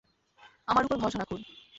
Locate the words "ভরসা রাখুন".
1.01-1.41